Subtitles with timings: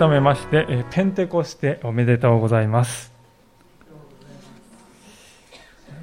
[0.00, 3.12] 改めましてペンテコステおめでとうございます。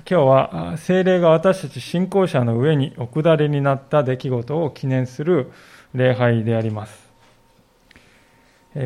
[0.08, 5.52] 今日は精霊が私たち信仰者の上にお下りになった出来事を記念する
[5.96, 7.10] 礼拝であります。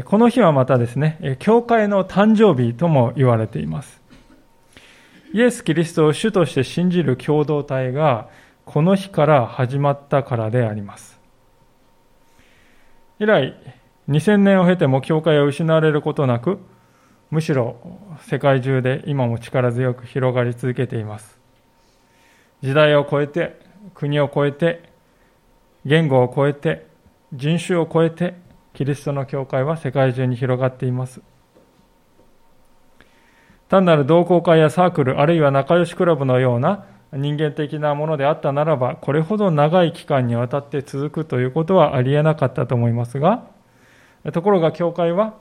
[0.05, 4.01] この日はまたですね教会の誕生日とも言われています。
[5.33, 8.29] イエス・キリストを主として信じる共同体が
[8.63, 11.19] この日から始まったからであります。
[13.19, 13.57] 以来
[14.11, 16.59] 2000年を経ても教会は失われることなく、
[17.29, 17.77] むしろ
[18.27, 21.39] 世界中で今も力強く広がり続けています。
[22.61, 23.57] 時代を超えて、
[23.95, 24.83] 国を超えて、
[25.85, 26.85] 言語を超えて、
[27.33, 28.35] 人種を超えて、
[28.73, 31.21] キリストの教会は世界中に広がっています。
[33.69, 43.45] 単なる同好会やサークル、あるいは仲良しクラブのような人間的なものであったならば、これほど長い期間にわたって続くということはありえなかったと思いますが、
[44.31, 45.35] ところが教会は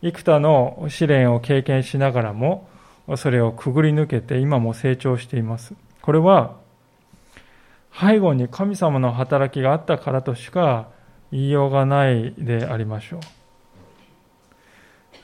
[0.00, 2.68] 幾多の試練を経験しながらも
[3.16, 5.74] それをくぐり抜けて今も成長しています。
[6.00, 6.56] これは
[7.98, 10.88] 背後に神様の働きがあったからとしか
[11.30, 13.20] 言いようがないでありましょう。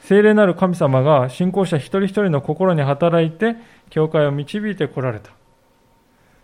[0.02, 3.56] 聖霊なる神様が信仰者一人一人の心に働いて
[3.90, 5.30] 教会を導いてこられた。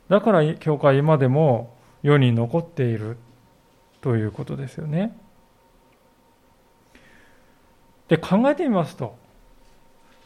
[0.09, 3.17] だから教会今でも世に残っている
[4.01, 5.17] ということですよね。
[8.09, 9.17] で考えてみますと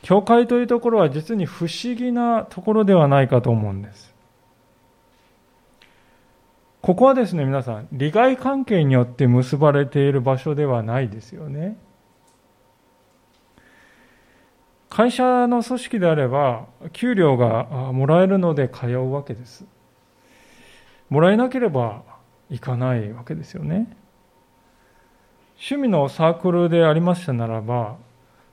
[0.03, 4.15] 教会というところは実に不思議なところではないかと思うんです。
[6.81, 11.77] ここはですね皆さん利害関係によって結ばれている場所ではないですよね。
[14.89, 19.67] 会社の組織であれば給料がもらえるので通うわけです。
[21.11, 22.03] もらえなければ
[22.49, 23.95] 行かないわけですよね。
[25.61, 27.97] 趣味のサークルでありましたならば、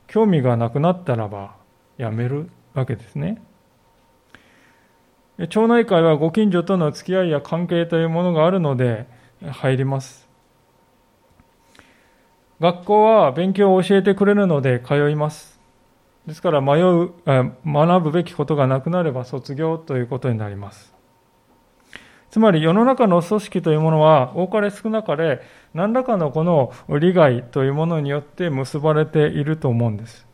[0.07, 1.55] 興味がなくなったらば、
[1.97, 3.41] やめるわけですね。
[5.49, 9.05] 町内会はご近所との付き合いや関係というものがあるので
[9.45, 10.27] 入ります。
[12.59, 15.59] 学校は勉強を教えてくれるので通います。
[16.25, 20.95] ですから迷う、学ぶべきことがなくなれば卒業ということになります。
[22.31, 25.41] つまり世の中の組織というものは多かれ少なかれ
[25.75, 30.25] 何らかのこの利害というものによって結ばれていると思うんです。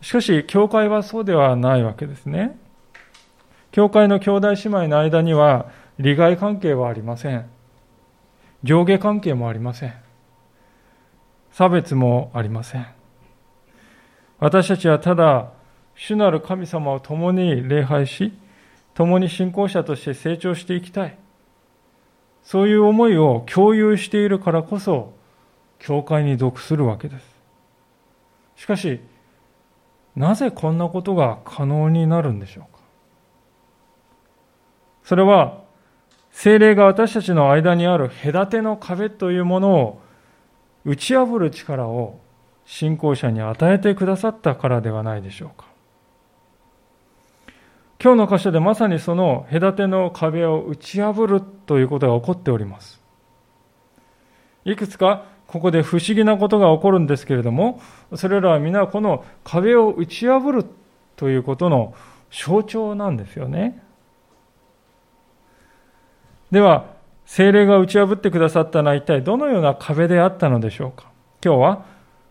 [0.00, 2.58] しかし、教会はそうではないわけですね。
[3.70, 7.44] 教会の兄弟姉妹の間には利害関係はありません。
[8.62, 9.94] 上下関係もありません。
[11.50, 12.86] 差別もありません。
[14.38, 15.50] 私たちはただ、
[15.94, 18.32] 主なる神様を共に礼拝し、
[18.94, 21.18] 共に信仰者として成長していきたい。
[22.42, 25.12] そういう思いを共有しているからこそ、
[25.78, 27.36] 教会に属するわけです。
[28.56, 29.00] しかし、
[30.14, 32.80] なぜこんなことが可能になるんでしょうか？
[35.04, 35.62] それは、
[36.30, 40.00] 精霊が私たちの間にある隔ての壁というものを
[40.84, 42.20] 打ち破る力を
[42.64, 45.71] 信仰者に与えてくださったからではないでしょうか。
[48.02, 53.00] 今日の箇所でまさにその隔ての壁を打ち破るということが起こっております。
[54.64, 57.80] いくつかここで不思議なことが起こるんですけれども、
[58.16, 60.64] それらは皆この壁を打ち破る
[61.14, 61.94] ということの
[62.32, 63.80] 象徴なんですよね。
[66.50, 66.86] では、
[67.24, 71.08] 精霊が打ち破ってくださったのは一体どのような壁であったのでしょうか。
[71.44, 71.84] 今日は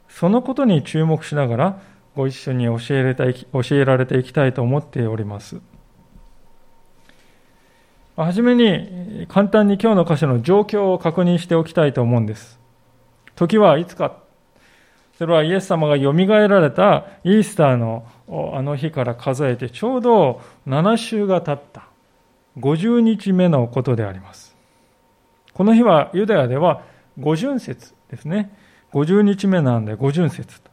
[0.10, 1.80] そのことに注目しながら
[2.16, 5.62] ご一緒に教えた教えられていきたいと思っております。
[8.16, 12.60] はじめに簡単に今日の箇所の状況を確認しておきたいと思うんです。
[13.36, 14.18] 時はいつか
[15.18, 21.84] それはイエス様がよみがえられたイースターのあの日から数えてちょうど7週が経った
[22.58, 24.56] 50日目のことであります。
[25.54, 26.82] この日はユダヤでは
[27.20, 28.52] 五巡節ですね。
[28.94, 30.71] 50日目なんで五巡節と。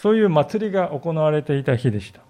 [0.00, 2.20] そういう祭りが行われていた日でした。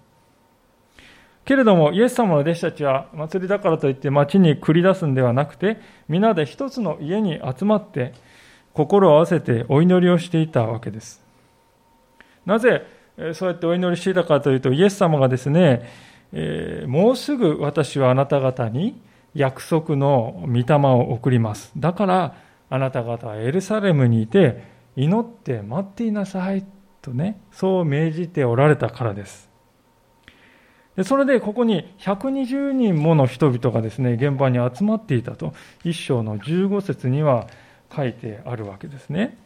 [1.44, 8.12] けれども、イエス様の弟子たちは祭りだからといって町に繰り出すんではなくて、皆で一つの家に集まって、
[8.72, 11.24] 心を合わせてお祈りをしていたわけです。
[12.44, 12.84] なぜ、
[13.34, 15.88] そうやってお祈りしていたかというと、イエス様がですね、
[16.32, 19.00] えー、もうすぐ私はあなた方に
[19.32, 21.70] 約束の御霊を送ります。
[21.76, 22.34] だから、
[22.68, 24.64] あなた方はエルサレムにいて、
[24.96, 26.64] 祈って待っていなさい
[27.02, 29.48] とね、そう命じておられたからです。
[30.96, 35.54] でそれでここに120人もの人々がですね、現場に集まっていたと、
[35.84, 37.46] 一章の15節には
[37.94, 39.38] 書いてあるわけですね。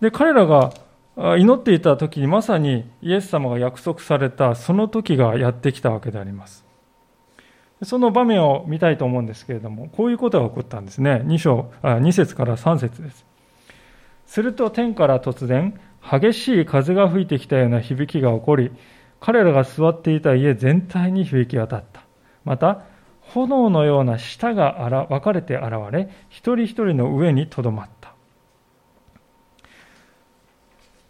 [0.00, 0.72] で、彼らが
[1.36, 6.64] 祈っていた時にまさにイエス様が約束されたその時がやってきたわけであります。
[7.82, 11.22] その場面を見たいと思うんですけれども、こういうことが起こったんですね。
[11.26, 13.27] 2章、2節から3節です。
[14.28, 18.70] すると天から突然、激しい風が吹いてきたような響きが起こり、
[19.20, 22.02] 彼らが座っていた家全体に響き渡った。
[22.44, 22.84] また、
[23.22, 28.12] 炎のような舌が分かれて現れ、一人一人の上にとどまった。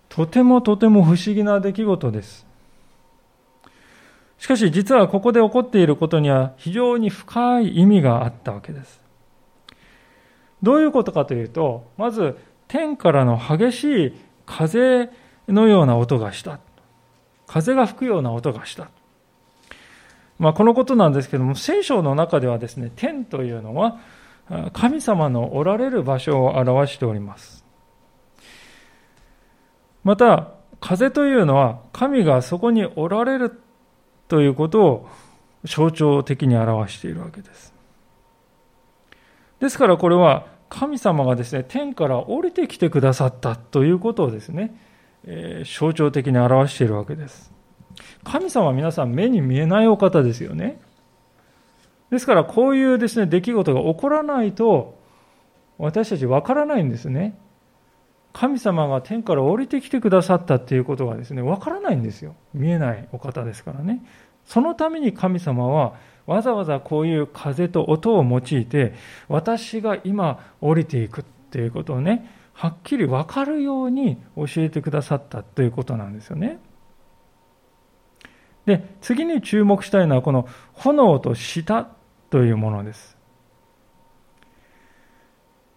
[0.08, 2.46] とてもとても不思議な出来事です。
[4.38, 9.02] しかし実はここで起こっていることには非常に深い意味があったわけです。
[10.62, 12.36] どういうことかというと、まず
[12.68, 14.12] 天からの激しい
[14.46, 15.10] 風
[15.48, 16.60] のような音がした。
[17.46, 18.90] 風が吹くような音がした。
[20.38, 23.98] まあ、このことなんですけども、聖書の中ではですね、天というのは
[24.72, 27.64] 神様のおられる場所を表しております。
[30.04, 33.60] また、風というのは神がそこにおられる
[34.28, 35.08] ということを
[35.64, 37.74] 象徴的に表しているわけです。
[39.58, 44.74] ですからこれは神様がですね、天から降りてきてくださったということをですね、
[45.24, 47.52] えー、象徴的に表しているわけです。
[48.24, 50.80] 神様は皆さん目に見えないお方ですよね。
[52.10, 54.98] ですからこういうですね、出来事が起こらないと
[55.78, 57.38] 私たちわからないんですね。
[58.32, 62.34] 神様が天から降りてきてくださったっていうことがですね、わからないんですよ。
[62.54, 64.04] 見えないお方ですからね。
[64.44, 65.94] そのために神様は
[66.28, 68.92] わざわざこういう風と音を用いて、
[69.28, 76.58] 私が今降りていくっていうことをね、はっきり分かるように教えてくださったということなんですよね。
[78.66, 81.88] で、次に注目したいのはこの炎と舌
[82.28, 83.16] というものです。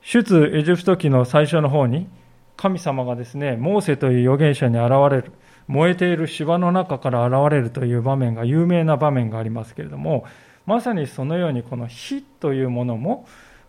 [0.01, 2.09] 出エジプト記の最初の方に、
[2.57, 5.31] 神様がですね、モーセという預言者に現れる、
[5.67, 10.25] 燃えている芝の中から現れるという場面が、有名な場面がありますけれども、
[10.65, 13.25] まさにそのようにこの火というものも、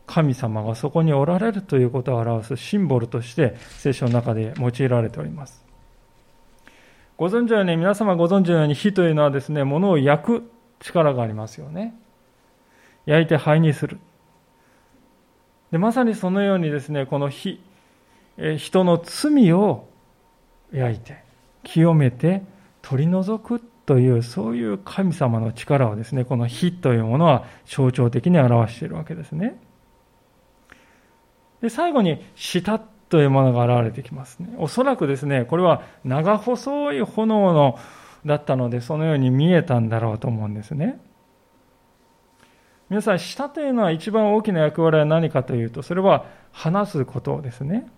[0.07, 5.65] 神様がそこにおられるということを表すシンボルとして聖書の中で用いられております。
[7.17, 10.51] ご存知のように、皆様ご存知のように火というのはですね、物を焼く
[10.81, 11.95] 力がありますよね。
[13.07, 13.99] 焼いて灰にする。
[15.71, 17.61] でまさにそのようにですね、この火、
[18.59, 19.89] 人の罪を
[20.73, 21.23] 焼いて
[21.65, 22.43] 清めて
[22.83, 29.61] 取り除くというそういう神様の力をですねこの火というものは象徴的に表しているわけですね。
[31.61, 32.79] で最後に舌
[33.09, 34.55] というものが現れてきますね。
[34.59, 37.79] おそらくですねこれは長細い炎の
[38.25, 41.01] だったのでそのように見えたんだろうと思うんですね。
[42.89, 47.91] 皆さん舌というのは一番大きな役割は何かというとそれは話すことですね。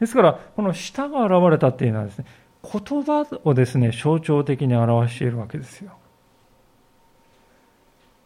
[0.00, 2.26] ですから、この舌が現れたっていうのはですね、
[2.62, 5.92] 言葉をですね、象徴的に表しているわけですよ。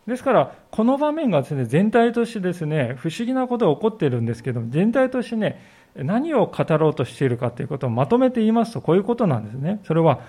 [0.07, 5.61] ですから、この場面がですね、全体としてですね、不思議なことが起こっているんですけども、全体としてね、
[5.95, 9.81] 何を語ろうとしているかということをまとめて言いますと、こういうことなんですね。
[9.85, 10.21] それは、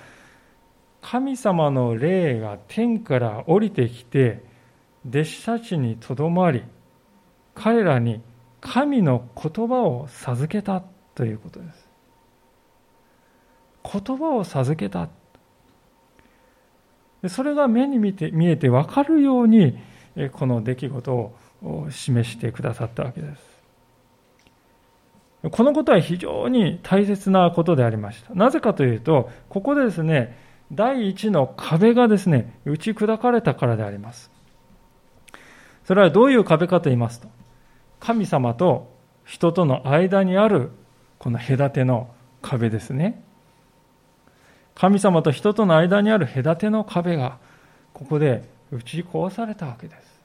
[1.02, 4.44] 神様の霊が天から降りてきて、
[5.10, 6.64] 弟子たちにとどまり、
[7.56, 8.22] 彼らに
[8.60, 10.84] 神の言葉を授けた
[11.22, 11.88] ということです。
[13.84, 15.08] 言葉を授けた。
[17.28, 19.78] それが目に見て見えて分かるように、
[20.32, 21.36] この出来事を
[21.92, 23.62] 示してくださったわけです。
[25.52, 28.34] このことは非常に大切なことでありました。
[28.34, 30.36] なぜかというと、ここでですね、
[30.72, 34.32] 第一の壁がですね、打ち砕かれたからであります。
[35.84, 37.28] それはどういう壁かと言いますと、
[38.00, 38.92] 神様と
[39.24, 40.72] 人との間にある
[41.22, 42.10] この隔ての
[42.42, 43.22] 壁ですね。
[44.74, 47.38] 神様と人との間にある隔ての壁が、
[47.94, 50.20] ここで打ち壊されたわけです。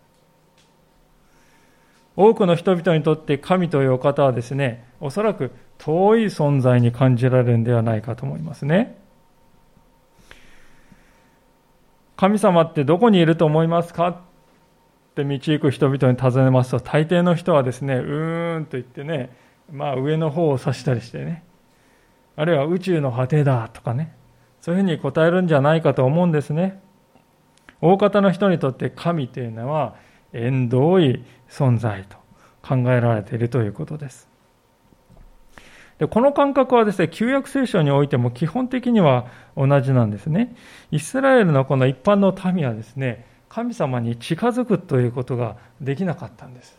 [2.16, 8.96] 多くの人々にとって神というお方はですね、おそらく遠い存在に感じられるんではないかと思いますね。
[12.16, 14.08] 神様ってどこにいると思いますか？
[14.08, 14.16] っ
[15.14, 21.42] て道行く人々に尋ねますと、大抵の人はですね、うーんと言ってね、まあ、上の方を指したりしてね、
[22.36, 24.14] あるいは宇宙の果てだとかね、
[24.60, 26.80] そういうふうに答えるんじゃないかと思うんですね。
[27.80, 29.94] 大方の人にとって神というのは
[30.32, 32.16] 縁遠い存在と
[32.62, 34.28] 考えられているということです。
[35.98, 40.54] でこの感覚はですね、旧約聖書においても基本的には同じなんですね。
[40.90, 46.75] イスラエルのこの一般の民はですね、神様に近づくということができなかったんです。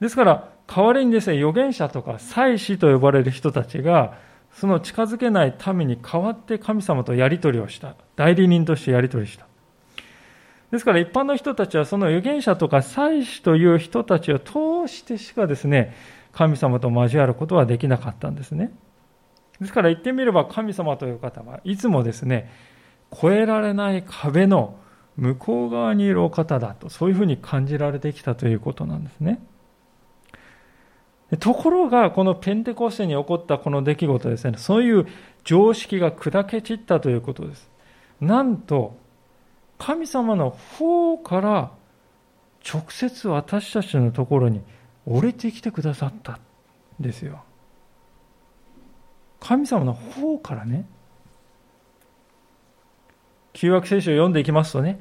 [0.00, 4.14] ですから、代わりにですね、預言者とか祭司と呼ばれる人たちが、
[4.52, 7.94] その近づけない民に代わって神様とやり取りをした。
[8.16, 9.46] 代理人としてやり取りした。
[10.70, 15.94] ですから一般の人たちはその預言者とか祭司という人たちを通してしかですね、
[16.32, 18.72] 神様と交わることはできなかったんですね。
[19.60, 22.50] ですから言ってみれば神様という方はいつもですね、
[23.12, 24.76] 越えられない壁の
[25.16, 29.40] 向こう側にいるお方だと、そういうふうに感じられてきたということなんですね。
[31.36, 35.06] ところが、このペンテコステに起こったこの出来事ですね、そういう
[35.44, 37.70] 常識が砕け散ったということです。
[38.20, 38.96] なんと、
[39.78, 41.70] 神様の方から
[42.66, 44.62] 直接私たちのところに
[45.06, 46.40] 降りてきてくださったん
[46.98, 47.42] ですよ。
[49.40, 50.86] 神様の方からね、
[53.52, 55.00] 旧約聖書を読んでいきますとね、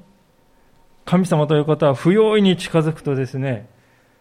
[1.06, 3.70] 神様という方は不用意に近づくとですね、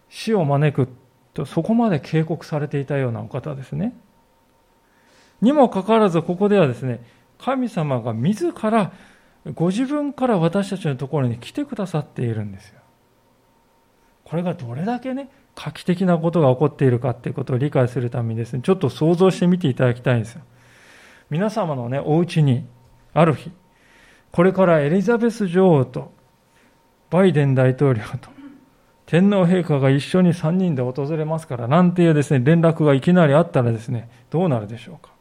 [0.09, 0.89] 死を招く
[1.37, 3.95] とそこまで警告されていたようなお方ですね。
[5.39, 7.03] にもかかわらずここではですね、
[7.37, 8.91] 神様が自ら
[9.53, 12.79] ご自分から私たちのところに来てくださっているんですよ。
[14.23, 20.41] これがどれだけね、画期的なことが起こっているかっていうことを理解するためにですね、ちょっと想像してみていただきたいんですよ。
[21.29, 22.65] 皆様のね、お家に、
[23.13, 23.51] ある日、
[24.31, 26.11] これからエリザベス女王と
[27.11, 28.36] バイデン大統領と
[29.07, 35.11] 天皇陛下が一緒に3人で訪れますからなんていうですね、連絡がいきなりあったらですね、どうなるでしょうか。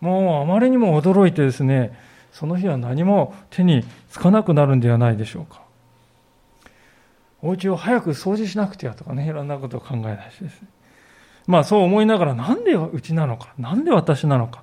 [0.00, 1.98] もうあまりにも驚いてですね、
[2.30, 5.62] その日は何も手につかなくなるんではないでしょうか。
[7.40, 10.68] お家を早く掃除しなくてはとかね、いろんなことを考え出しですね。
[11.46, 14.62] まあそう思いながら、なんでうちなのか、なんで私なのか、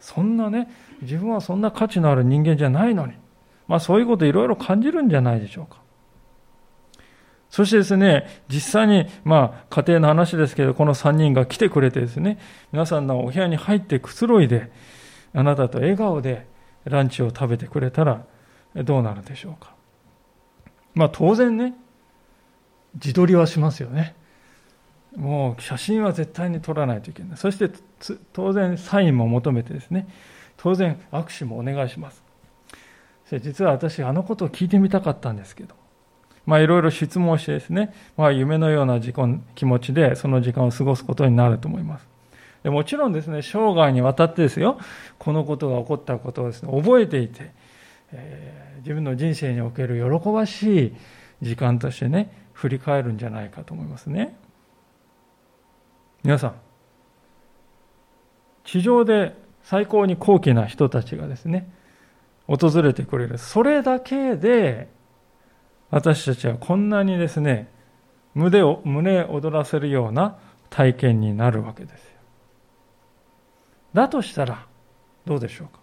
[0.00, 0.68] そんなね、
[1.02, 3.12] 自分はそんな価値のある人間じゃないのに、
[3.68, 5.79] まあそういうこといろいろ感じるんじゃないでしょうか。
[7.50, 12.38] そしてですね、実際に、まあ、家庭の話ですけど、この3人が来てくれてですね、
[12.72, 14.70] 皆さんのお部屋に入ってくつろいで、
[15.34, 16.46] あなたと笑顔で
[16.84, 18.24] ランチを食べてくれたら
[18.74, 19.74] どうなるでしょうか。
[20.94, 21.74] まあ当然ね、
[22.94, 24.14] 自撮りはしますよね。
[25.16, 27.36] もう写真は絶対に撮らないといけない。
[27.36, 27.68] そして
[28.32, 30.08] 当然サインも求めてですね、
[30.56, 32.22] 当然握手もお願いします。
[33.40, 35.74] 実は私あのことを聞いてみたかったんですけど、
[36.46, 42.06] まあいろいろ質問してですね、まあ夢のような時間気持ちでその時間を過ごすことになると思います。
[42.62, 44.78] でもちろんですね、生涯にわたってですよ、
[45.18, 47.52] このことが起こったことをですね、覚えていて、
[48.12, 50.94] えー、自分の人生における喜ばしい
[51.40, 54.36] 時間としてね、振り返るんじゃないかと思いますね。
[56.22, 56.54] 皆さん、
[58.64, 61.70] 地上で最高に高貴な人たちがですね、
[62.46, 63.38] 訪れてくれる。
[63.38, 64.88] それだけで、
[65.90, 67.68] 私たちはこんなにですね、
[68.34, 70.38] 胸を、胸躍らせるような
[70.70, 72.10] 体験になるわけですよ。
[73.92, 74.66] だとしたら、
[75.24, 75.80] どうでしょうか？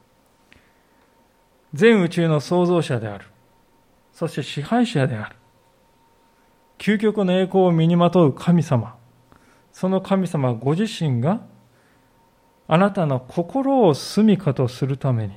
[1.73, 3.25] 全宇宙の創造者である。
[4.13, 5.35] そして支配者である。
[6.77, 8.95] 究極の栄光を身にまとう神様、
[9.73, 11.41] その神様ご自身が
[12.67, 15.33] あなたの心を住みかとするために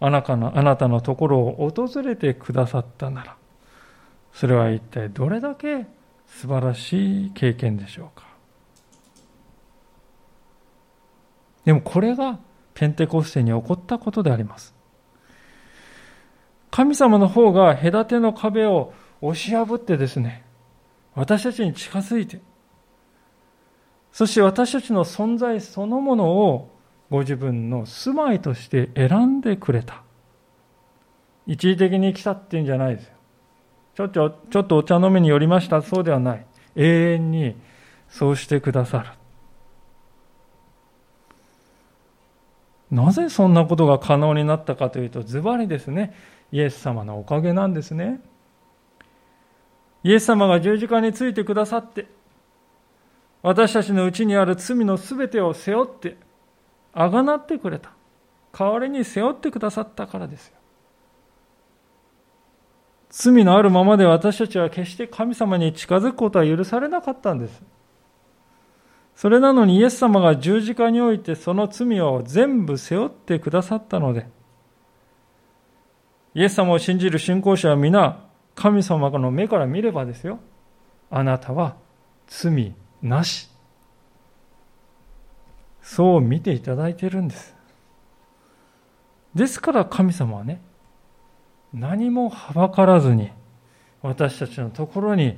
[0.00, 3.36] あなたのあなたのところを訪れてくださったなら、
[4.34, 5.86] それは一体どれだけ
[6.26, 8.26] 素晴らしい経験でしょうか？
[11.64, 12.38] でもこれが
[12.74, 14.74] ペンテコステに起こったことであります。
[16.70, 20.44] 神様の方が隔ての壁を押し破ってですね、
[21.14, 22.40] 私たちに近づいて、
[24.12, 26.76] そして私たちの存在そのものを
[27.10, 30.02] ご自分の住まいとして選んでくれた。
[31.46, 33.13] 一時的に来たっていうんじゃないです。
[33.94, 35.82] ちょっと、ちょっとお茶飲みに寄りました。
[35.82, 36.46] そうではない。
[36.76, 37.56] 永遠に
[38.08, 39.06] そうしてくださる。
[42.90, 46.14] なぜそんなことが可能になったかというと、ズバリですね、
[46.52, 48.20] イエス様のおかげなんですね。
[50.04, 52.06] イエス様が十字架についてくださって、
[53.42, 56.16] 私たちのうちにある罪のすべてを背負って、
[56.92, 57.90] あがなってくれた。
[58.56, 60.54] 代わりに背負ってくださったからですよ。
[63.16, 67.62] 罪のあるままで私たちは決して神様に近づくことは許されなかったんです。
[69.14, 74.26] それなのにイエス様が十字架においてその罪を全部背負ってくださったので、
[76.34, 80.40] イエス様を信じる信仰者は皆、神様の目から見ればですよ、
[81.08, 81.76] あなたは
[82.26, 83.48] 罪なし。
[85.82, 87.54] そう見ていただいているんです。
[89.36, 90.60] ですから神様はね、
[91.74, 93.30] 何もはばからずに
[94.00, 95.36] 私たちのところに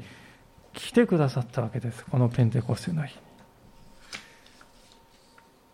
[0.74, 2.04] 来てくださったわけです。
[2.04, 3.22] このペンテコステの日に。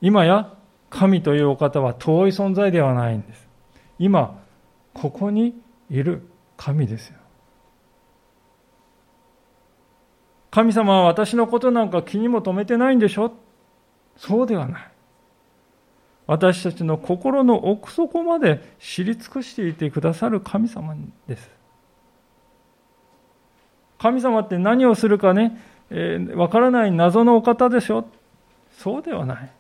[0.00, 0.54] 今や
[0.88, 3.49] 神というお方は遠い存在ではないんです。
[3.99, 4.40] 今、
[4.95, 6.23] ここにいる
[6.57, 7.19] 神ですよ。
[10.50, 13.33] 神様は私のことなんか気にも留めてないんでしょ？
[14.16, 14.91] そうではない。
[16.26, 20.95] 私たちの心の奥底まで知り尽くしていてくださる神様
[21.26, 21.50] です。
[23.99, 25.61] 神様って何をするかね、
[25.91, 28.07] えー、からない謎のお方でしょ？
[28.79, 29.52] そうではない。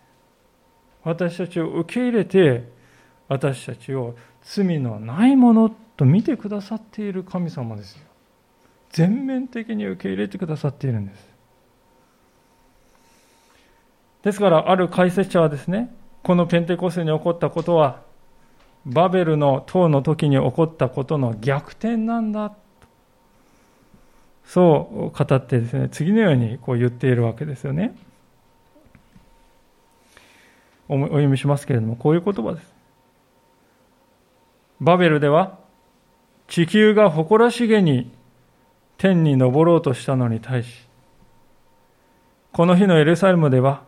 [1.04, 2.64] 私たちを受け入れて、
[3.28, 8.02] 私たちを罪のないものと見てくださっている神様ですよ。
[8.90, 11.28] 全面的に受け入れてくださっているんです。
[14.22, 18.00] ですから、ある解説者はですね、このペンテコステに起こったことは、
[18.86, 22.52] バベルの塔の時に起こったことの逆転なんだ。
[24.44, 27.96] そう語ってですね、次のようにこう言っているわけですよね。
[30.88, 32.74] お読みしますけれども、こういう言葉です。
[34.80, 35.58] バベルでは、
[36.48, 38.12] 地球が誇らしげに
[38.98, 40.86] 天に昇ろうとしたのに対し、
[42.52, 43.84] この日のエルサレムでは、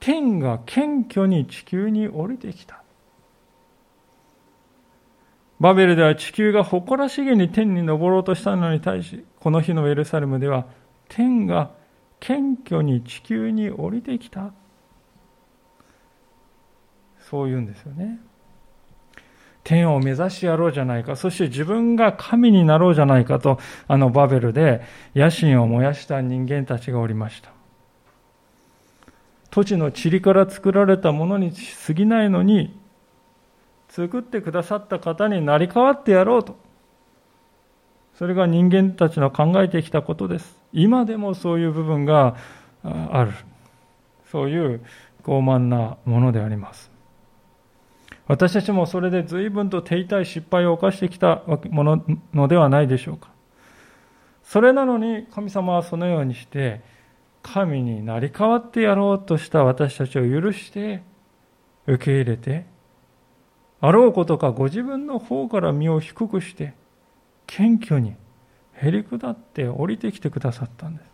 [0.00, 2.82] 天が謙虚に地球に降りてきた。
[5.60, 10.66] バベルでは地球が誇らしげに天に昇ろうとしたのに対し、この日のエルサレムでは、
[11.08, 11.72] 天が
[12.20, 14.52] 謙虚に地球に降りてきた。
[17.18, 18.20] そう言うんですよね。
[19.64, 24.80] 天を目指してやろうじゃないか、そして自分が神になろうじゃないかと、あのバベルで
[25.14, 27.57] 野心を燃やした人間たちがおりました。
[29.50, 31.52] 土地の塵から作られたものに
[31.86, 32.78] 過ぎないのに、
[33.88, 36.56] 作ってくださった方になり変わってやろうと。
[38.14, 40.58] それが人間たちの考えてきたことです。
[40.72, 42.36] 今でもそういう部分が
[42.82, 43.32] ある。
[44.30, 44.84] そういう
[45.22, 46.90] 傲慢なものであります。
[48.26, 52.02] 私たちもそれで随分と手痛い失敗を犯してきたも
[52.34, 53.30] のではないでしょうか。
[54.42, 56.82] それなのに神様はそのようにして、
[57.42, 61.02] 神になり変わってやろうとした私たちを許して
[61.86, 62.66] 受け入れて、
[63.80, 66.74] あろうことかご自分の方から身を低くして、
[67.46, 68.14] 謙虚に
[68.74, 71.06] へり下って降りてきてくださったんです。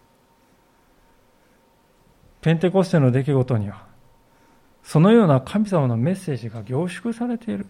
[2.41, 3.87] ペンテコステの出来事には、
[4.83, 7.67] そのような神様のメッセージが凝縮されている。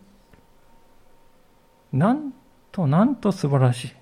[1.93, 2.33] なん
[2.73, 3.93] となんと素晴らしい。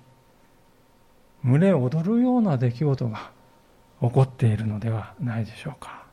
[1.43, 3.32] 胸躍るような出来事が
[4.03, 6.03] 起こっているのではないでしょうか。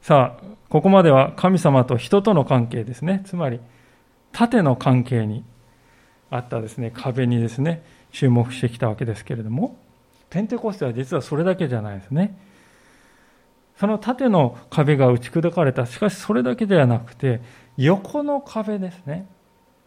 [0.00, 3.22] さあ、ここまでは神様と人との関係ですね。
[3.26, 3.60] つまり、
[4.32, 5.44] 縦の関係に
[6.30, 9.76] あったですね、壁にですね、注目してきたわけですけれども、
[10.30, 12.38] ペンテコステは実はそれだけじゃないですね。
[13.78, 15.84] その縦の壁が打ち砕かれた。
[15.84, 17.40] しかしそれだけではなくて、
[17.76, 19.26] 横の壁ですね。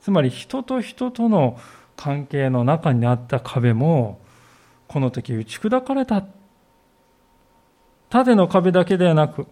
[0.02, 1.60] つまり人と人との
[1.98, 4.20] 関係の中にあった壁も、
[4.88, 6.24] この時打ち砕かれた。
[8.10, 9.48] 縦の壁だけではなく、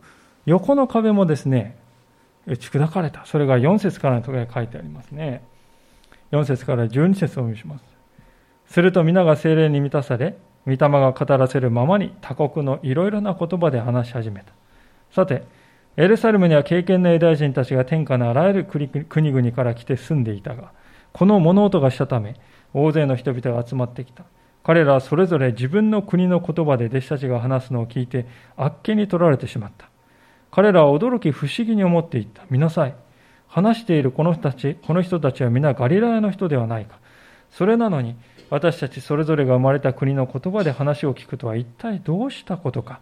[0.45, 1.75] 横の壁もですね、
[2.47, 3.25] 打ち砕かれた。
[3.25, 5.43] それが4節からのところに書いてありますね。
[6.31, 7.83] 4節から12節をお見せします。
[8.67, 14.53] すると皆が精霊に満たされ、御霊が語らせるままに他国のいろいろな言葉で話し始めた。
[15.11, 15.43] さて、
[15.97, 20.71] エルサレムには敬虔なユダヤ人たちが天下のあらゆる国々から来て住んでいたが、
[21.15, 22.35] この物音がしたため、
[22.73, 24.25] 大勢の人々が集まってきた。
[24.65, 29.89] 彼らはそれぞれ自分の国の言葉で弟子たちが話すのを聞いて、あっけに取られてしまった。
[30.51, 32.43] 彼らは驚き不思議に思っていった。
[32.49, 32.95] 見なさい。
[33.47, 36.99] 話しているこの人たち、この人たちは皆ガリラヤの人ではないか。
[37.49, 38.17] それなのに、
[38.49, 42.99] 私たちそれぞれが生まれた国の言葉で話を聞くとは一体どうしたことか。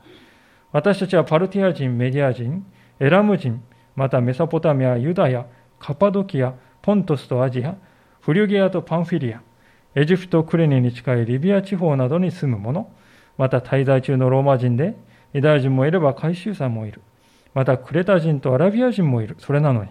[0.71, 2.63] 私たちはパルティア人、メディア人、
[2.99, 3.63] エラム人、
[3.95, 5.47] またメソポタミア、ユダヤ、
[5.80, 7.76] カパドキア、ポントスとアジア、
[8.23, 9.41] フリュギアとパンフィリア、
[9.95, 12.89] エジプト、クレネに近いリビア地方などに住む者、
[13.38, 14.95] また滞在中のローマ人で、
[15.33, 17.01] ユダヤ人もいれば回収者もいる。
[17.53, 19.36] またクレタ人とアラビア人もいる。
[19.39, 19.89] それなのに、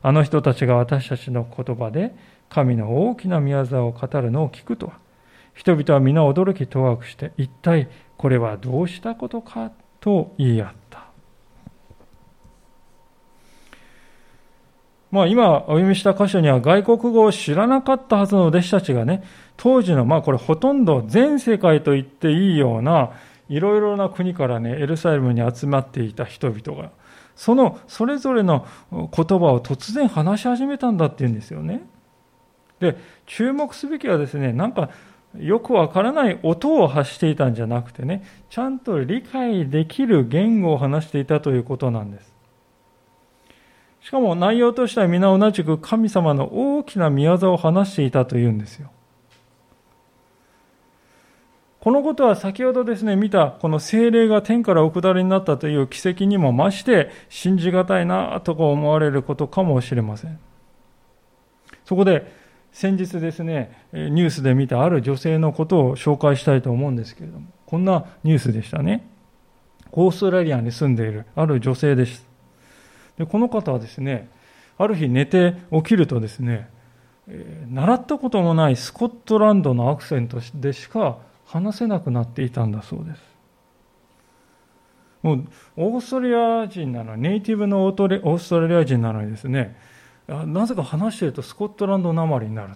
[0.00, 2.14] あの人たちが私たちの言葉で
[2.48, 4.98] 神の大きな宮沢を語るのを聞くとは、
[5.52, 11.07] 人々は皆驚き当惑して、一体これはどうしたことかと言い合った。
[15.10, 19.22] まあ今お読みした箇所には外国語を知らなかったはずの弟子たちがね、
[19.56, 23.12] 当時のまあこれほとんど全世界と言っていいような
[23.48, 26.90] いろいろな国からね、エルサレムに集まっていた人々が、
[27.34, 31.82] そのそれぞれの言葉を突然話し始めたんだっていうんですよね。
[32.80, 34.90] で、注目すべきはですね、なんか
[35.38, 42.27] よくわからない音を発していたんじゃなくてね、ちゃんと理解できる言語を話していたということなんです。
[44.08, 48.90] しかも内容としては皆同じく神様の大きな宮業を話していたというんですよ。
[51.78, 60.40] このことは先ほどですね、見たこの精霊が天からお下りになったという奇跡にも増して信じがたいなとか思われることかもしれません。
[61.84, 62.32] そこで
[62.72, 69.06] 先日ですね、ニュースで見たある女性のことを紹介したいと思うんですけれども、こんなニュースでしたね。
[69.92, 72.27] オーストラリアに住んでいるある女性です。
[73.18, 74.30] でこの方はですね、
[74.78, 76.70] ある日寝て起きるとですね、
[77.70, 83.22] 習ったこともないスコットランドのアクセントでしか話せなくなっていたんだそうです。
[85.22, 85.44] もう
[85.76, 89.76] オーストリア人なのに、ネイティブのオーストラリア人なのにですね、
[90.28, 92.74] なぜか話しているとスコットランドなまりになる。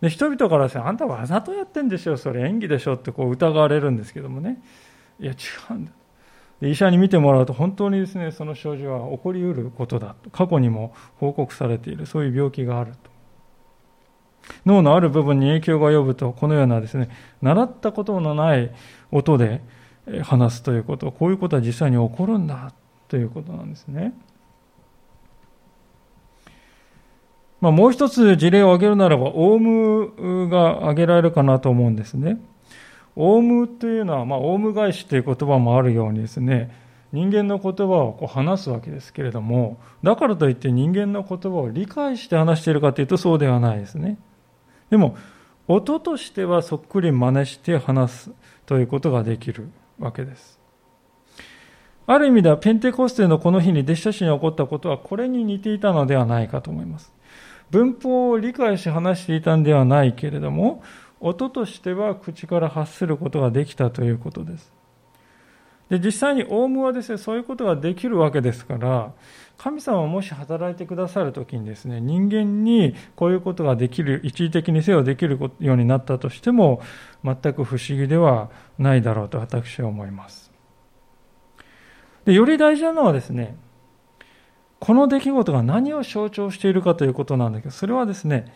[0.00, 4.62] で人々からですね、あんたわざとやってんでしょ、それ演技でしょってこう疑われるんですけどもね、
[5.20, 5.36] いや違
[5.70, 5.92] うんだ。
[6.68, 10.30] 医者に見てもらうと本当にですね、その症状は起こりうることだと。
[10.30, 13.14] 過去にも報告されている、そういう病気があると。
[14.66, 17.08] 脳のある部分に影響が及ぶと、このようなですね、
[17.42, 18.70] 習ったことのない
[19.10, 19.62] 音で
[20.22, 22.72] 話すということ、こういうことは実際に起こるんだ
[23.08, 24.14] ということなんですね。
[27.60, 32.38] まあ、もう一つ事例を挙げるならば、オウムが挙げられるかなと思うんですね。
[33.16, 36.74] オウムというのは、まあ、オウム返しという言葉もあるようにですね、
[37.12, 44.18] 人間の言葉をこう話すわけですけれども、だからといって人間の言葉を理解して話しているかというとそうではないですね。
[44.90, 45.16] でも、
[45.68, 48.30] 音としてはそっくり真似して話す
[48.66, 50.58] ということができるわけです。
[52.06, 57.12] ある意味ではペンテコステのこの日に弟子たちに起こったことはこれに似ていたのではないかと思います。
[57.70, 60.82] 文法を理解し話していたんではないけれども、
[61.24, 64.72] 音としては口から発することができたということです。
[65.88, 69.12] で実際にオウムはですね、そういうことができるわけですから、
[69.56, 76.82] 神様はもし働いてくださるときにですね、人間にこういうことができる、一時的にせよできるようになったとしても、
[77.22, 80.50] 全く不思議ではないだろうと私は思います。
[82.24, 83.56] でより大事なのはですね、
[84.80, 88.52] この出来事が何を象徴しているかということなんだけど、それはですね、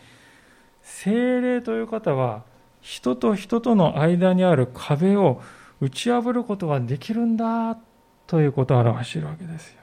[0.81, 2.43] 精霊という方は、
[2.81, 5.41] 人と人との間にある壁を
[5.81, 7.77] 打ち破ることができるんだ
[8.27, 9.79] ということを表しているわけですよ。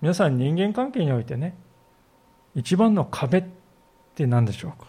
[0.00, 1.56] 皆さん人間関係においてね、
[2.54, 3.44] 一番の壁っ
[4.14, 4.86] て何でしょうか？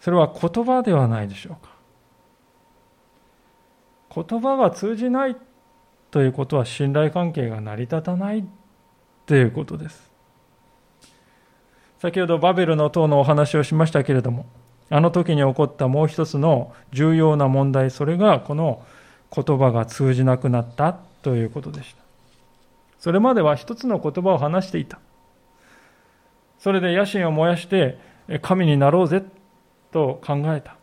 [0.00, 1.64] それは言葉ではないでしょう
[4.14, 4.24] か？
[4.24, 5.36] 言葉が通じない
[6.10, 8.44] ということは信頼関係が成り立たない
[9.26, 10.09] ということです。
[12.00, 14.46] 先ほどバベルの塔のお話をしましたけれども、
[14.88, 18.82] あの時に起こったもう一つの重要な問題、それがこの
[19.30, 22.02] 言葉が通じなくなったということでした。
[22.98, 24.98] それまでは一つの言葉を話していた。
[26.58, 27.98] それで野心を燃やして
[28.40, 29.22] 神になろうぜ
[29.92, 30.76] と考えた。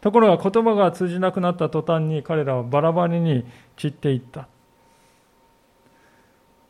[0.00, 3.44] ところが言葉が通じなくなった途端に彼らはバラバラに
[3.76, 4.48] 散っていった。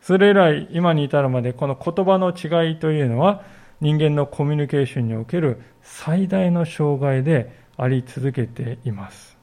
[0.03, 3.43] それ以来今に至るまでこの言葉の違いというのは
[3.81, 9.39] 人間のコミュニケーションにおける最大の障害であり続けています。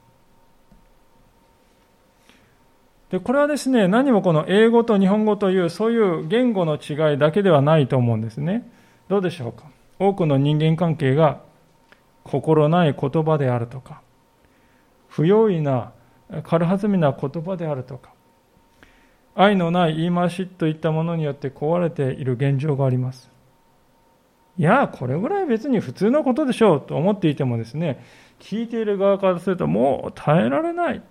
[3.10, 8.70] で、これはですね、何もこの英語と日本語というそういう言語の違いだけではないと思うんですね。
[9.08, 9.66] どうでしょうか？
[9.98, 11.42] 多くの人間関係が
[12.24, 14.02] 心ない言葉であるとか、
[15.08, 15.92] 不用意な
[16.44, 18.12] 軽はずみな言葉であるとか、
[19.42, 23.32] 愛のない言い回しといったものによって壊れている現状があります。
[24.58, 28.04] いや、これぐらい別に普通のことでしょうと思っていてもですね、
[28.40, 31.02] 聞いている側からするともう耐えられない。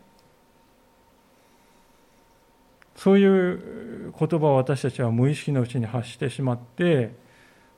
[2.97, 7.15] そういう言葉を私たちは無意識のうちに発してしまって、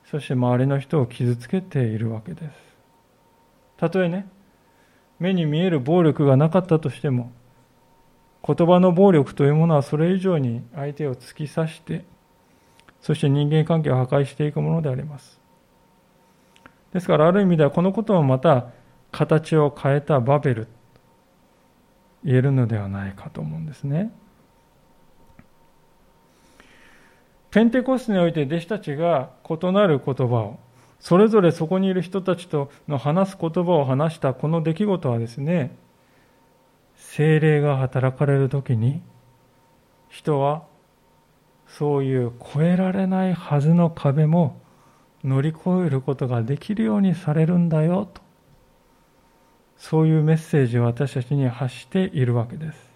[0.03, 2.51] そして周りの人を傷つけているわけです。
[3.77, 4.27] たとえね、
[5.17, 7.31] 目に見える暴力がなかったとしても、
[8.45, 12.05] 言葉の暴力というものはそれ以上に相手を突き刺して、
[13.01, 15.39] そして人間関係を破壊していくものであります。
[16.93, 18.67] ですからある意味ではこのこともまた
[19.11, 20.67] 形を変えたバベル
[22.23, 24.11] 言えるのではないかと思うんですね。
[27.49, 30.59] ペンテコステにおいて弟子たちが異なる言葉を
[31.01, 35.75] それぞれそこにいる人たちとの話す言葉を話したこの出来事はですね
[37.01, 39.01] 精霊が働かれる時に
[40.07, 40.63] 人は
[41.67, 44.61] そういう越えられないはずの壁も
[45.23, 48.21] 乗り越えることができるようにされるんだよと。
[49.77, 52.91] そういうメッセージを私たちに発しているわけです。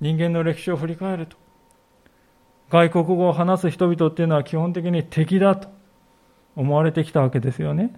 [0.00, 1.36] 人間の歴史を振り返ると
[2.70, 5.68] 外国語を話す人々っていうのは基本的に敵だと
[6.56, 7.94] 思われてきたわけですよね。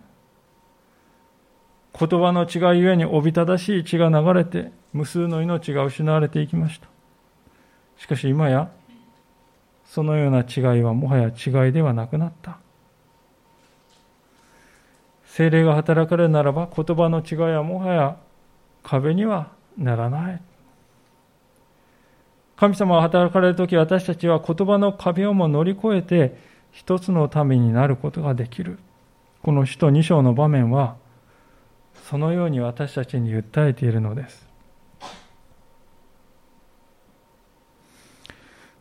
[1.99, 6.87] 言葉の違いゆえにおびただしい血が流れて無数の命が失われていきました。
[7.97, 8.71] しかし今や
[9.85, 12.59] そのような違いはもはや違いではなくなった。
[15.25, 18.17] 精霊が働かれるならば言葉の違いはもはや
[18.83, 20.43] 壁にはならない。
[22.57, 26.37] 神様が働かれる時私たちは言葉の壁をも乗り越えて
[26.71, 28.79] 一つの民になることができる。
[29.43, 30.97] この使徒2章の場面は
[32.09, 34.49] そのように私たちに訴えているのです。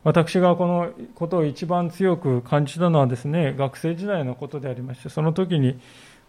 [0.02, 5.78] 私がこのことを一番強く感じたのはですね学生時代のことでありましてその時に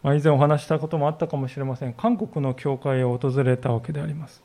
[0.04, 1.94] ま以前お話したこともあったかもしれません。
[1.94, 4.44] 韓国の教会を訪れたわけであります。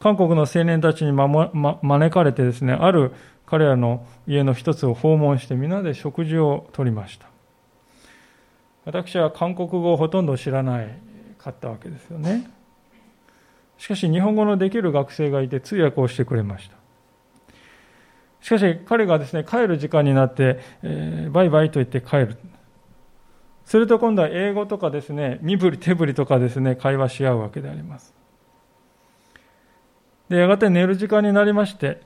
[0.00, 3.12] 韓国の青年たちに、まま、招かれてですね、ある
[3.46, 7.35] 彼らの家の一つを訪問して皆で食事をとりました。
[8.86, 10.88] 私は韓国語をほとんど知らない
[11.38, 12.48] かったわけですよね。
[13.78, 16.76] しかし日本語のできる学生がいて通訳をしてくれました。
[18.40, 22.38] しかし彼がですね、帰る時間になって、えー、バイバイと言って帰る。
[23.64, 28.14] すると今度は英語とかですね、身振り手振りとかですね、会話し合うわけであります。
[30.28, 32.02] で、やがて寝る時間になりまして、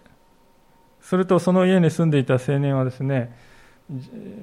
[1.03, 3.37] するとその家に住んでいた青年はですね、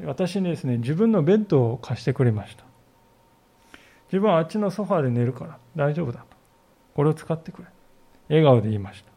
[0.06, 2.64] 私にですね、自分のベッドを貸してくれました。
[4.12, 6.26] 自分はあっちのソファーで寝るから大丈夫だと。
[6.96, 7.68] これを使ってくれ。
[8.30, 9.12] 笑顔で言いました。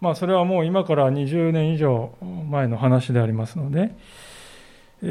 [0.00, 2.12] まあそれはもう今から20年以上
[2.50, 3.96] 前の話でありますので、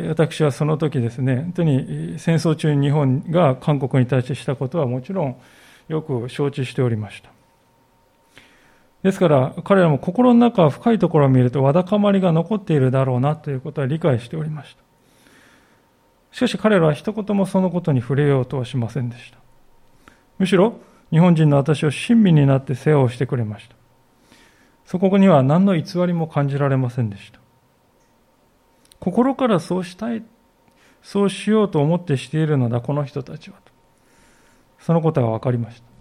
[0.07, 5.35] 私はその時ですね、本当に戦争中に日本が韓国に対してしたことはもちろん
[5.88, 7.34] よく承知しておりました。
[9.05, 14.81] ですから彼らも心の中深いところを見るとわだかまりが残っているだろうなということは理解しておりました。
[16.31, 19.37] しかし彼らは一言もそのことに触れようとはしませんでした。
[20.39, 20.79] むしろ
[21.11, 23.75] 日本人の私を親身になって世話をしてくれました。
[24.85, 27.39] そこには何の偽りも感じられませんでした。
[28.99, 30.23] 心からそうしたい、
[31.03, 33.57] そうしようと思ってしているのだ、この人たちは。
[34.79, 35.94] そのことが分かりました。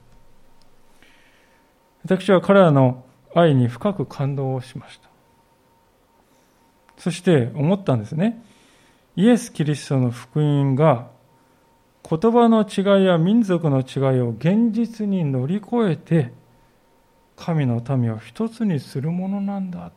[2.04, 5.08] 私は彼らの愛に深く感動をしました。
[6.98, 8.42] そして思ったんですね。
[9.16, 11.08] イエス・キリストの福音が
[12.08, 16.32] 言葉の違いや民族の違いを現実に乗り越えて
[17.36, 19.90] 神の民を一つにするものなんだ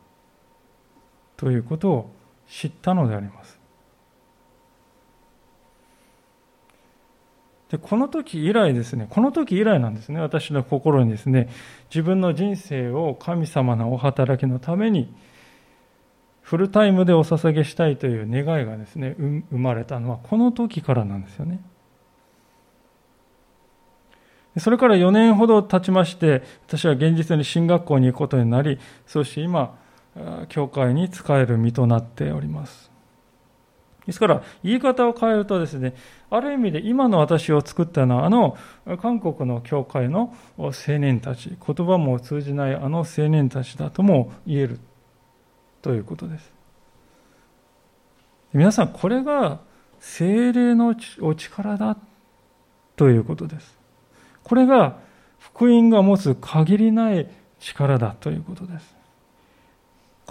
[1.36, 2.10] ということを
[2.48, 3.57] 知ったのであります。
[7.70, 11.48] でこの時以来ですね、この時以来なんですね、私の心にですね、
[11.90, 15.14] 自分の人生を神様のお働きのために、
[16.40, 21.60] フルタイムでお捧げしたいという願いがですね、生まれたのはこの時からなんですよね。
[24.56, 29.76] それから4年ほど経ちまして、私は現実に進学校に行くことになり、そして今、
[30.48, 32.87] 教会に仕える身となっております。
[34.08, 35.94] ですから、言い方を変えるとですね、
[36.30, 38.56] ある意味で今の私を作ったのは、あの
[39.02, 44.80] 韓国の教会の青年たち、言葉も通じないあの青年たちだとも言える
[45.82, 46.50] ということです。
[48.54, 49.60] 皆さん、これが
[50.00, 51.98] 精霊のお力だ
[52.96, 53.76] ということです。
[54.42, 54.96] これが
[55.38, 57.28] 福音が持つ限りない
[57.60, 58.96] 力だということです。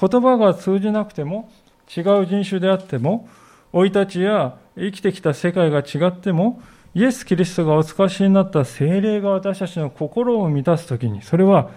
[0.01, 1.51] 言葉が通じなくても、
[1.95, 3.29] 違う人種であっても、
[3.73, 6.61] 生い立ちや生きてきた世界が違っても、
[6.93, 11.69] イエス・キリストがお使わしになった精霊が私たちの心を満たすときに、それは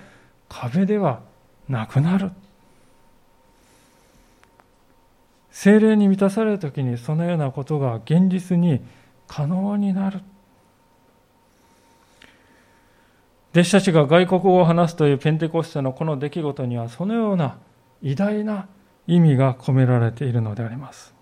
[0.48, 1.20] 壁では
[1.68, 2.30] なくなる。
[5.50, 8.80] 精霊に満たされるときにそのようなことが現実に
[9.26, 10.20] 可能になる。
[13.52, 17.58] 弟子たちが外国語を話すというペンテコステのこの出来事にはそのような
[18.00, 18.68] 偉大な
[19.06, 21.19] 意味が込められているのであります。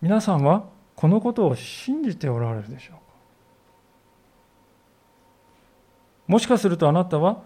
[0.00, 3.00] 皆さんはこのことを信じておられるでしょうか？
[6.26, 7.42] もしかするとあなたは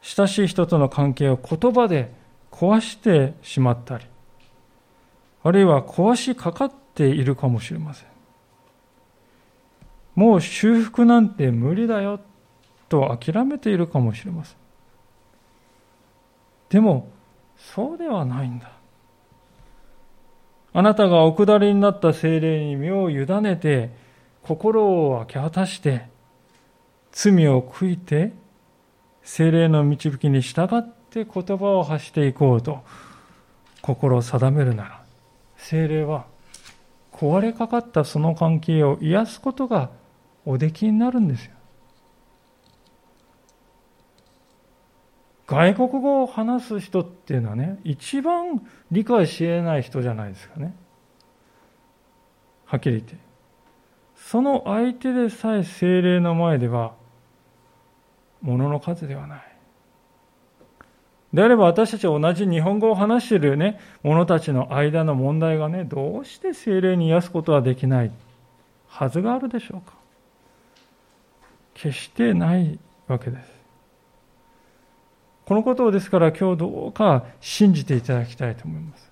[0.00, 2.12] 親しい人との関係を言葉で
[2.50, 4.06] 壊してしまったり
[5.42, 8.08] あるいは壊しかかっているかもしれません
[10.14, 12.20] もう修復なんて無理だよ
[12.88, 14.56] と諦めているかもしれません。
[16.68, 17.08] でも、
[17.56, 18.70] そうではないんだ。
[20.74, 23.90] あなたがお下りになった精霊に身を委ねて、
[24.42, 26.08] 心を明け渡して、
[27.12, 28.32] 罪を悔いて、
[29.22, 32.84] 精霊の導きに従って言葉を発していこうと
[33.80, 35.04] 心を定めるなら、
[35.56, 36.26] 精霊は
[37.12, 39.90] 壊れかかったその関係を癒すことが
[40.44, 41.52] おできになるんですよ。
[45.46, 50.74] 外国語を話す人っていうのはね、一番理解し得ない人じゃないですかね。
[52.64, 53.16] はっきり言って。
[54.16, 56.94] その相手でさえ精霊の前では、
[58.40, 59.54] ものの数ではない。
[61.34, 68.12] であれば私たちは同じ日本語を話しているね、者たちの間の問題がね、どうして精霊に癒すことはできない
[68.86, 69.94] はずがあるでしょうか
[71.74, 72.78] 決してない
[73.08, 73.53] わけです。
[75.46, 79.10] このことをですから今日どうか信じていただきたいと思います。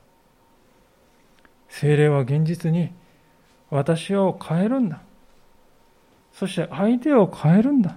[1.68, 2.92] 精霊は現実に
[3.70, 5.00] 私を変えるんだ。
[6.32, 7.96] そして相手を変えるんだ。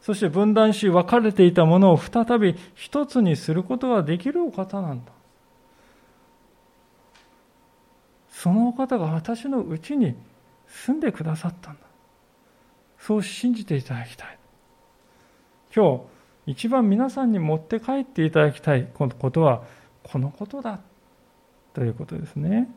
[0.00, 5.12] そして分断し分かれていたものを再び一つにすることができるお方なんだ。
[8.28, 10.14] そのお方が私のうちに
[10.66, 11.80] 住んでくださったんだ。
[12.98, 14.38] そう信じていただきたい。
[15.74, 16.13] 今日、
[16.46, 19.62] 一番皆さんに持って帰っていただきたいことは
[20.02, 20.80] このことだ
[21.72, 22.68] ということですね。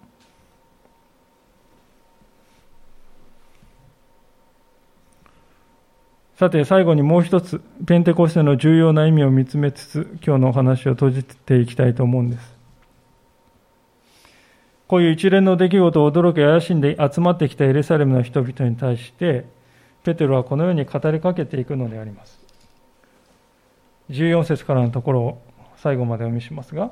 [6.37, 12.55] さて最後にもう一つペンテコステの重要な意味を見つめつつ今日のお話を閉じていきたいと思うんです。
[14.87, 19.45] こういう一連の出来事を驚き怪しんで集まってきたエルサレムの人々に対して
[20.03, 22.46] ペテロはこのように語りかけていくのであります。
[24.09, 25.41] 14節からのところを
[25.77, 26.91] 最後までお見せしますが、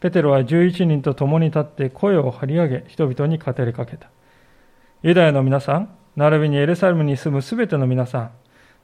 [0.00, 4.10] ペテロは11人と共に立って声を張り上げ、人々に語りかけた。
[5.02, 8.30] ユダヤの皆さん、並びにエルサレムに住むすべての皆さん、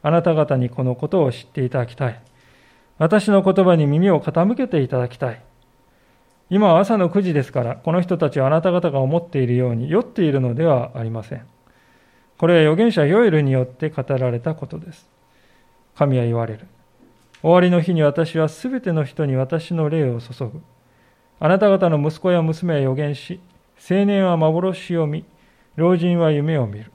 [0.03, 2.21] あなた方にこのことを知っていただきたい。
[2.99, 5.43] 私の言葉に耳を傾けていただきたい。
[6.49, 11.47] 今は朝の9時ですから、この人たちはあなた方が思っているように酔っているのではありません。
[12.39, 15.09] これは預言者ヨエルによって語られたことです。
[15.95, 16.67] 神は言われる。
[17.43, 20.61] 終わりの日に私はすべての人に私の霊を注ぐ。
[21.39, 23.41] あなた方の息子や娘は予言し、
[23.91, 25.25] 青年は幻を見、
[25.77, 26.93] 老人は夢を見る。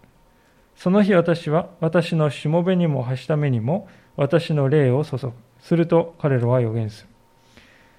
[0.76, 5.34] その日私は私のしもべにもはしためにも私の霊を注ぐ。
[5.62, 7.10] すると彼らは予言する。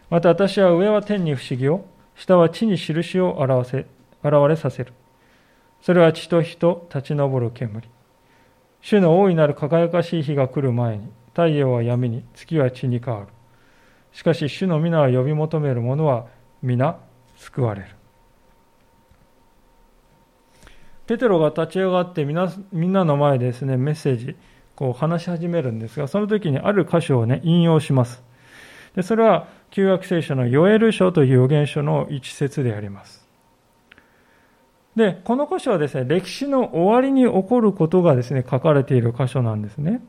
[0.09, 3.79] また私は上は天に不思議を、下は地に印を表せ
[4.23, 4.93] 現れさせる。
[5.83, 7.89] それは地と火と立ち上る煙。
[8.81, 13.27] 主の大いなる輝かしい日が来る前に、太陽は闇に、月は血に変わる。
[14.11, 16.29] しかし、主の皆は呼び求める者は
[16.63, 16.99] 皆
[17.37, 17.89] 救われる。
[21.07, 24.35] ペテロが立ち上がってみなみんなの前でですね、メッセージ、
[24.77, 28.25] こう話し始めるんですが、その時にある箇所をね、引用します。
[28.95, 33.29] でそれは、旧約聖書のヨエル書という予言書の一節であります。
[34.97, 40.01] で、この箇所はですね、歴史の終わりに起こることがですね、書かれている箇所なんですね。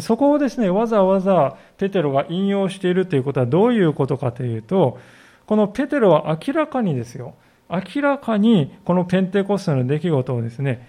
[0.00, 4.98] そこをですね、わざわざペテロが引用しているということはどういうことかというと、
[5.46, 7.34] このペテロは明らかにですよ、
[7.68, 10.88] 明らかにこのペンテコステの出来事をですね、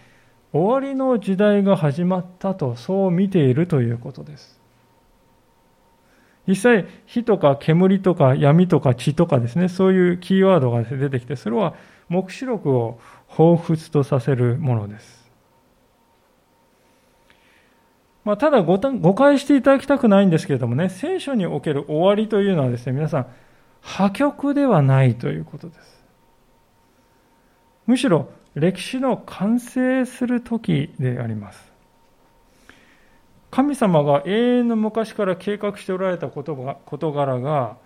[0.54, 4.62] 終わりの時代が始まったと、そう見ているということです。
[6.48, 11.74] 実際、火とか煙とか闇とか血とかですね、そういうキーワードが出てきて、それは
[12.10, 13.00] 黙示録を
[13.30, 15.23] 彷彿とさせるものです。
[18.24, 23.28] まあ、ただ誤解していただきたくないんですけれどもね、聖書における終わりというのはですね、皆さん、
[23.82, 26.04] 破局ではないということです。
[27.86, 31.74] むしろ、歴史の完成する時であります。
[33.52, 36.56] 神様が永遠の昔から計画しておられた事
[37.12, 37.78] 柄が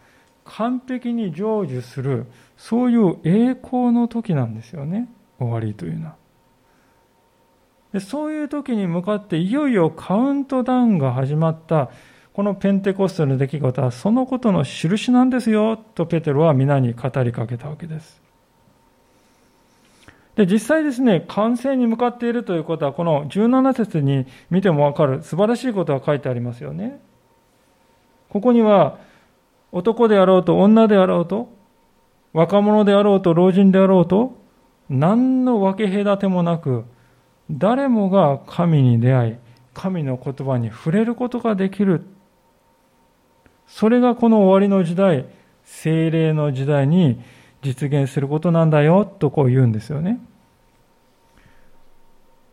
[0.45, 2.27] 完璧に成就する、
[2.57, 5.09] そういう栄光の時なんですよね、
[5.39, 6.15] 終わりというのは。
[7.93, 11.89] でそういう時に向かっていよいよカウントダウンが始まった
[12.33, 18.27] このペンテコステの出来事はそのことの印なんですよとペテロは皆に語りかけたわけです。
[20.37, 27.01] で実際ですね、完成に向かっているということは、この17節に見てもわかる素晴らしいことが書いてありますよね。
[28.29, 28.99] ここには、
[29.71, 31.49] 男であろうと女であろうと、
[32.33, 34.37] 若者であろうと老人であろうと、
[34.89, 36.85] 何の分け隔てもなく、
[37.49, 39.35] 誰もが神に出会い、
[39.73, 42.03] 神の言葉に触れることができる。
[43.67, 45.25] それがこの終わりの時代、
[45.63, 47.21] 精霊の時代に
[47.61, 50.19] 実現することなんだよ、とこう言うんですよね。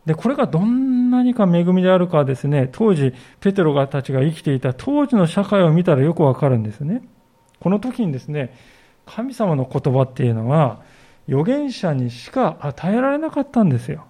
[0.05, 7.01] で、これがどんなにか恵みであるかですね、当時、ペテロがたちが生きていた当時の社会を見たらよくわかるんですね。
[7.59, 8.55] この時にですね、
[9.05, 10.81] 神様の言葉っていうのは、
[11.27, 14.05] 預言者にしか与えられなかったんですよ。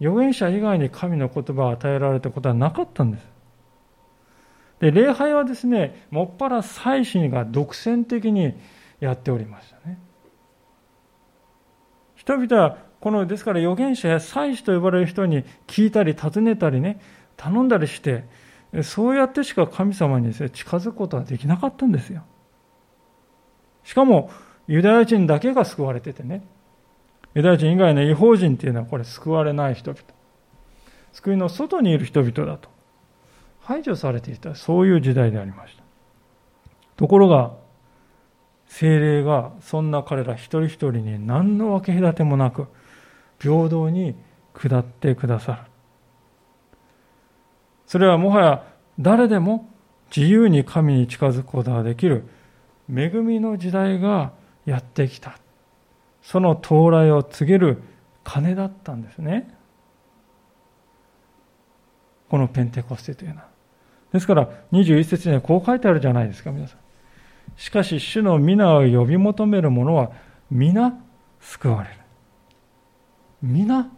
[0.00, 3.26] 預言者以外に神の言葉を与えられたことはなかったんです。
[4.80, 8.54] で、礼拝はですね、もっぱら祭司が独占的に
[9.00, 9.98] やっておりましたね。
[12.14, 17.00] 人々は、この、ですから預言者や祭司と呼ばれる人に聞いたり尋ねたりね、
[17.36, 18.24] 頼んだりして、
[18.82, 22.22] そうやってしか神様にですね、近づくことはできなかったんですよ。
[23.82, 24.30] しかも、
[24.68, 26.42] ユダヤ人だけが救われててね、
[27.38, 30.02] ユダヤ人以外の違法人っていうのはこれ救われない人々。
[31.12, 32.68] 救いの外にいる人々だと。
[33.60, 35.84] 排除されていた、そういう時代でありました。
[36.96, 37.52] ところが、
[38.66, 42.66] 精霊がそんな彼ら一人一人に何の分け隔てもなく、
[43.38, 44.16] 平等に
[44.52, 45.58] 下ってくださる。
[47.86, 48.64] それはもはや
[48.98, 49.70] 誰でも
[50.14, 52.24] 自由に神に近づくことができる
[52.92, 54.32] 恵みの時代が
[54.66, 55.38] やってきた。
[56.28, 57.82] その到来を告げる
[58.22, 59.48] 鐘だったんですね。
[62.28, 63.48] このペンテコステというのは。
[64.12, 66.78] ですから、21節にはこう書いてあるじゃないですか、皆さん。
[67.56, 70.10] しかし、主の皆を呼び求める者は、
[70.50, 71.00] 皆
[71.40, 71.94] 救われる。
[73.40, 73.90] 皆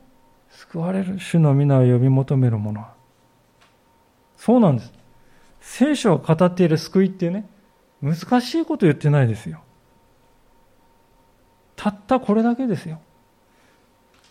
[0.50, 1.18] 救われる。
[1.18, 2.94] 主の皆を呼び求める者は。
[4.36, 4.92] そうなんです。
[5.60, 7.50] 聖書を語っている救いってね、
[8.00, 9.64] 難しいこと言ってないですよ。
[11.80, 13.00] たったこれだけですよ。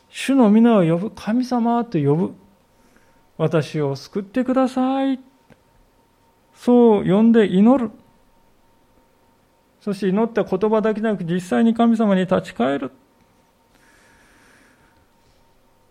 [0.07, 2.35] 主の皆を呼ぶ、神様と呼ぶ。
[3.39, 5.19] 私を救ってください。
[6.53, 7.89] そう呼んで祈る。
[9.81, 12.91] そして祈った言葉だけでなく実際に神様に立ち返る。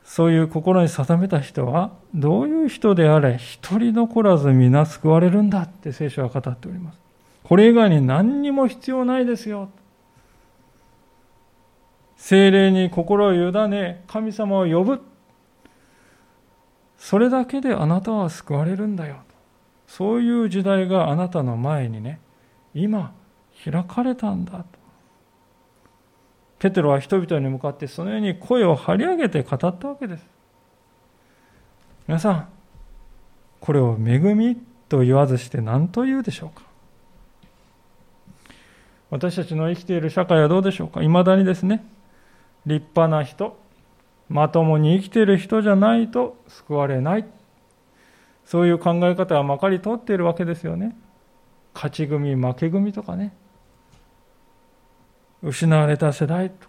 [0.04, 7.00] そういう心に定めた人はどういう人であれ一人残らず皆救われるんだって聖書は語っております。
[7.42, 9.70] これ以外に何にも必要ないですよ。
[12.18, 15.00] 精霊に心を委ね、神様を呼ぶ。
[16.98, 19.20] それだけであなたは救われるんだよ。
[19.86, 22.20] そういう時代があなたの前にね、
[22.74, 23.14] 今
[23.64, 24.64] 開かれたんだと。
[26.58, 30.26] ペテロは人々に向かってそのように声を張り上げて語ったわけです。
[32.08, 32.48] 皆さん、
[33.60, 34.56] これを恵み
[34.88, 36.66] と言わずして何と言うでしょうか
[39.10, 41.84] 私たちの生きている社会はどうでしょうかいまだにですね、
[42.66, 43.58] 立派な人、
[44.28, 47.26] まともに生きている人じゃないと救われない。
[48.44, 50.96] そういう考え方はまかり通っているわけですよね。
[51.74, 53.34] 勝ち組、負け組とかね。
[55.42, 56.66] 失われた世代と。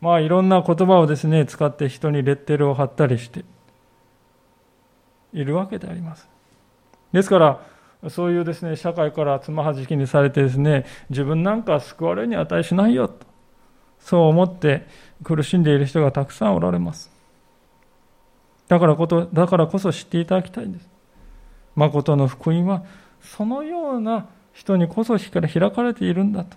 [0.00, 3.44] まあいろんな言葉をですね、使って人にレッテルを貼ったりして
[5.32, 6.28] いるわけであります。
[7.12, 7.60] ですから、
[8.08, 13.27] そういうですね、社会からつまはじきにされてですね、自分なんか救われるに値しないよと。
[14.00, 14.86] そう思って
[15.22, 17.10] 苦しんでいる人がたくさんおられます。
[18.68, 20.88] だからこと、だからこそ知っていただきたいんです。
[21.74, 22.84] 誠の福音は、
[23.20, 26.56] そのような人にこそしから開かれているんだと。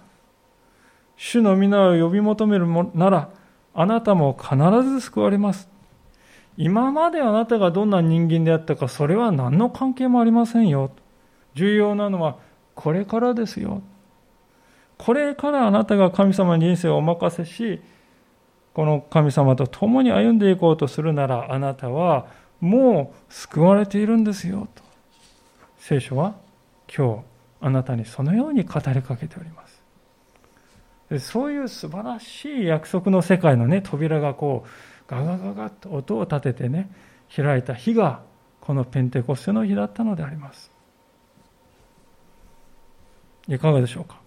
[1.15, 3.29] 主の皆を呼び求めるなら、
[3.73, 5.69] あなたも必ず救われます。
[6.57, 10.91] 今まであなたがどんな人間であったか、それは何の関係もありませんよ。
[11.53, 12.37] 重要なのは、
[12.75, 13.81] これからですよ。
[15.03, 17.81] これからあなたが神様に人生をお任せし、
[18.73, 22.27] この神様と共に歩んでいこうとするなら、あなたは
[22.59, 24.83] もう救われているんですよと。
[25.79, 26.35] 聖書は
[26.95, 27.19] 今日
[27.61, 29.81] あなたにそのように語りかけております。
[31.19, 34.69] そういう素晴らしい約束の世界のね、扉がこう、
[35.07, 36.89] ガガガガッと音を立ててね、
[37.35, 38.21] 開いた日が、
[38.61, 40.71] このペンテコステの日だったのであります。
[43.47, 44.20] いかがでしょうか？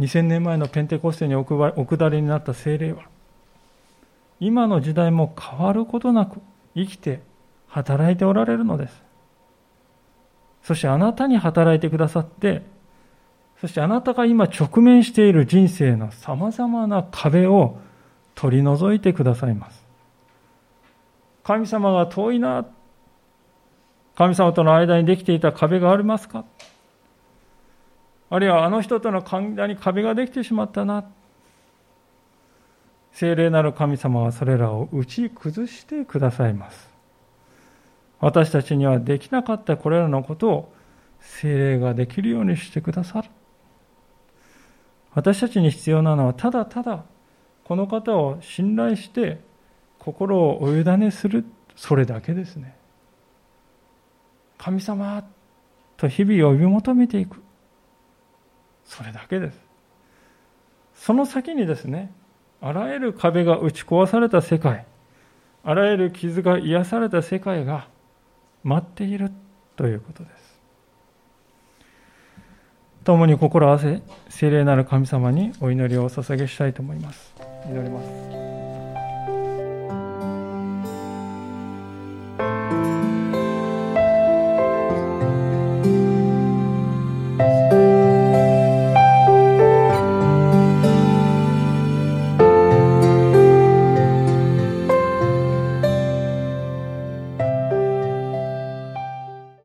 [0.00, 3.04] 2000年前のペンテコステにお下りになった精霊は、
[4.40, 6.40] 今の時代も変わることなく
[6.74, 7.20] 生きて
[7.68, 9.02] 働いておられるのです。
[10.62, 12.62] そしてあなたに働いてくださって、
[13.60, 17.78] そしてあなたが今直面している人生の様々な壁を
[18.34, 19.86] 取り除いてくださいます。
[21.42, 22.66] 神様が遠いな、
[24.14, 26.44] 神様との間にできていた壁がありますか？
[28.28, 31.04] あるいはあの人との間に壁ができてしまったな。
[33.12, 36.90] 聖霊なる神様はそれらを打ち崩してくださいます。
[38.20, 40.72] 私たちにはできなかったこれらのことを
[41.20, 43.30] 聖霊ができるようにしてくださる。
[45.14, 47.04] 私たちに必要なのはただただ
[47.64, 49.40] この方を信頼して
[49.98, 52.76] 心をお委ねするそれだけですね。
[54.58, 55.24] 神様
[55.96, 57.45] と日々呼び求めていく。
[58.86, 59.58] それだけです。
[60.94, 62.12] その先にですね
[62.60, 64.86] あらゆる壁が打ち壊された世界
[65.62, 67.88] あらゆる傷が癒された世界が
[68.62, 69.30] 待っている
[69.76, 70.46] ということです。
[73.04, 77.32] 共に心合わせ聖霊なる神様にお祈りをお捧げしたいと思います。
[77.68, 78.55] 祈ります。